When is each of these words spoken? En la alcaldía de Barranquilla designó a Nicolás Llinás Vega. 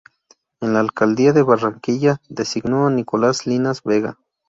En 0.61 0.73
la 0.73 0.79
alcaldía 0.79 1.31
de 1.31 1.43
Barranquilla 1.43 2.19
designó 2.27 2.87
a 2.87 2.89
Nicolás 2.89 3.45
Llinás 3.45 3.83
Vega. 3.83 4.17